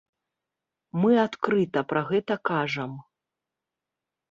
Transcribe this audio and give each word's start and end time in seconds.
Мы 1.03 1.11
адкрыта 1.25 1.79
пра 1.93 2.01
гэта 2.09 2.33
кажам. 2.53 2.91